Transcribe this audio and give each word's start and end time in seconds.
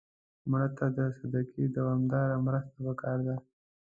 مړه 0.49 0.67
ته 0.77 0.85
د 0.97 0.99
صدقې 1.17 1.65
دوامداره 1.77 2.35
مرسته 2.45 2.77
پکار 2.85 3.17
ده 3.27 3.35